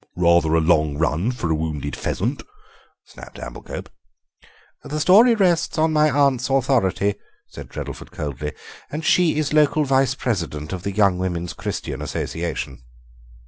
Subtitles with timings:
[0.17, 2.41] "Rather a long run for a wounded pheasant,"
[3.05, 3.87] snapped Amblecope.
[4.83, 7.13] "The story rests on my aunt's authority,"
[7.47, 8.53] said Treddleford coldly,
[8.91, 12.81] "and she is local vice president of the Young Women's Christian Association.